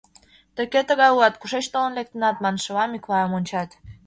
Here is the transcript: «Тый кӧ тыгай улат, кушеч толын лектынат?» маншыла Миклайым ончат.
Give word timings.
«Тый 0.55 0.65
кӧ 0.73 0.81
тыгай 0.87 1.09
улат, 1.15 1.35
кушеч 1.37 1.65
толын 1.73 1.93
лектынат?» 1.97 2.35
маншыла 2.43 2.83
Миклайым 2.89 3.31
ончат. 3.37 3.69